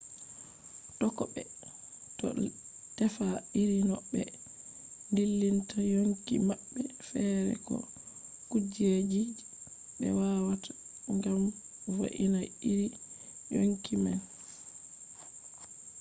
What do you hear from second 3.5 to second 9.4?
iri no be dillinta yonki mabbe fere ko kujeji